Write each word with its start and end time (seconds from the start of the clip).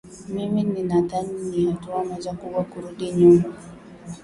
Mimi 0.29 0.63
ninadhani 0.63 1.33
ni 1.49 1.65
hatua 1.71 2.03
moja 2.03 2.33
kubwa 2.33 2.63
kurudi 2.63 3.11
nyuma 3.11 3.43